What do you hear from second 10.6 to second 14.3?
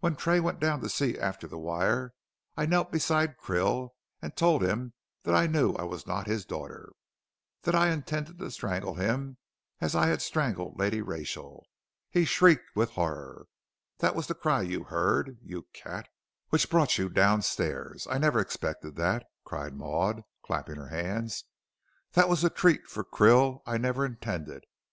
Lady Rachel. He shrieked with horror. That was